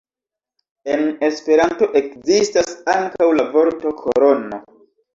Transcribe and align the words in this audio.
En 0.93 1.03
Esperanto 1.27 1.91
ekzistas 2.01 2.75
ankaŭ 2.97 3.31
la 3.39 3.49
vorto 3.55 3.97
korono. 4.05 4.65